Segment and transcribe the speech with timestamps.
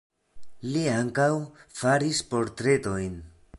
[0.75, 1.27] Li ankaŭ
[1.81, 3.25] faris portretojn.